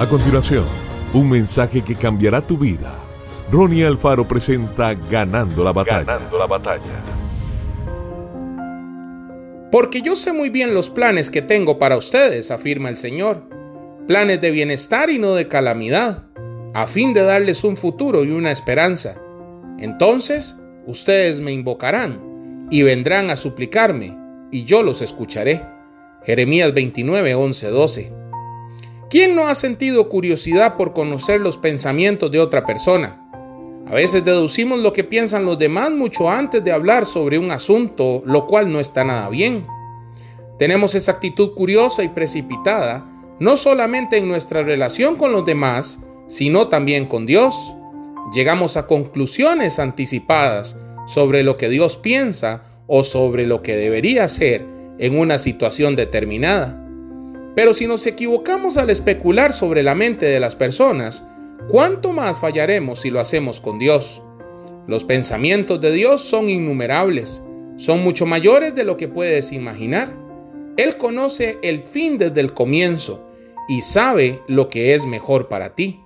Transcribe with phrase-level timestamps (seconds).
[0.00, 0.64] A continuación,
[1.12, 2.98] un mensaje que cambiará tu vida.
[3.52, 6.04] Ronnie Alfaro presenta Ganando la batalla.
[6.04, 7.04] Ganando la batalla.
[9.70, 13.46] Porque yo sé muy bien los planes que tengo para ustedes, afirma el Señor.
[14.08, 16.24] Planes de bienestar y no de calamidad,
[16.72, 19.20] a fin de darles un futuro y una esperanza.
[19.78, 20.56] Entonces,
[20.86, 24.16] ustedes me invocarán y vendrán a suplicarme,
[24.50, 25.60] y yo los escucharé.
[26.24, 28.19] Jeremías 29, 11, 12.
[29.10, 33.20] ¿Quién no ha sentido curiosidad por conocer los pensamientos de otra persona?
[33.88, 38.22] A veces deducimos lo que piensan los demás mucho antes de hablar sobre un asunto,
[38.24, 39.66] lo cual no está nada bien.
[40.60, 43.04] Tenemos esa actitud curiosa y precipitada,
[43.40, 47.74] no solamente en nuestra relación con los demás, sino también con Dios.
[48.32, 54.64] Llegamos a conclusiones anticipadas sobre lo que Dios piensa o sobre lo que debería ser
[54.98, 56.89] en una situación determinada.
[57.54, 61.26] Pero si nos equivocamos al especular sobre la mente de las personas,
[61.68, 64.22] ¿cuánto más fallaremos si lo hacemos con Dios?
[64.86, 67.42] Los pensamientos de Dios son innumerables,
[67.76, 70.14] son mucho mayores de lo que puedes imaginar.
[70.76, 73.26] Él conoce el fin desde el comienzo
[73.68, 76.00] y sabe lo que es mejor para ti.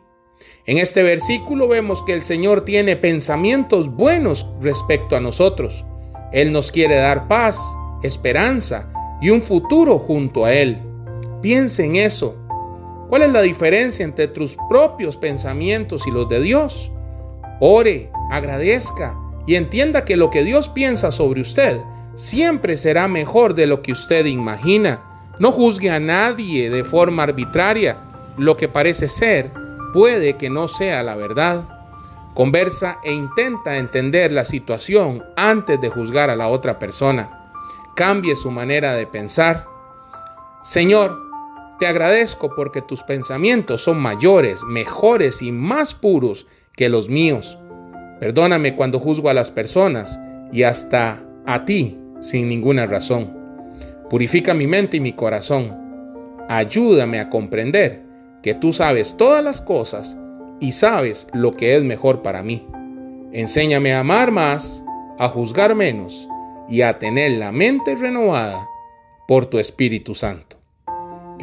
[0.66, 5.84] En este versículo vemos que el Señor tiene pensamientos buenos respecto a nosotros.
[6.32, 7.60] Él nos quiere dar paz,
[8.02, 10.80] esperanza y un futuro junto a Él.
[11.44, 12.34] Piense en eso.
[13.10, 16.90] ¿Cuál es la diferencia entre tus propios pensamientos y los de Dios?
[17.60, 19.14] Ore, agradezca
[19.46, 21.82] y entienda que lo que Dios piensa sobre usted
[22.14, 25.02] siempre será mejor de lo que usted imagina.
[25.38, 27.98] No juzgue a nadie de forma arbitraria.
[28.38, 29.50] Lo que parece ser
[29.92, 31.68] puede que no sea la verdad.
[32.32, 37.52] Conversa e intenta entender la situación antes de juzgar a la otra persona.
[37.94, 39.66] Cambie su manera de pensar.
[40.62, 41.23] Señor,
[41.84, 47.58] te agradezco porque tus pensamientos son mayores, mejores y más puros que los míos.
[48.20, 50.18] Perdóname cuando juzgo a las personas
[50.50, 53.36] y hasta a ti sin ninguna razón.
[54.08, 55.76] Purifica mi mente y mi corazón.
[56.48, 58.00] Ayúdame a comprender
[58.42, 60.16] que tú sabes todas las cosas
[60.60, 62.66] y sabes lo que es mejor para mí.
[63.30, 64.82] Enséñame a amar más,
[65.18, 66.26] a juzgar menos
[66.66, 68.66] y a tener la mente renovada
[69.28, 70.63] por tu Espíritu Santo.